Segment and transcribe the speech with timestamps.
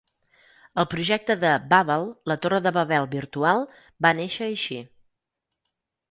[0.83, 3.61] El projecte de "Babble, la torre de Babel virtual",
[4.05, 4.79] va néixer així.